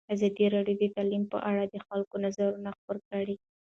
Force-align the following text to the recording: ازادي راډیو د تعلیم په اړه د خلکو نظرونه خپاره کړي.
ازادي 0.13 0.45
راډیو 0.55 0.79
د 0.81 0.83
تعلیم 0.95 1.23
په 1.31 1.37
اړه 1.49 1.63
د 1.67 1.75
خلکو 1.87 2.15
نظرونه 2.25 2.69
خپاره 2.77 2.99
کړي. 3.11 3.35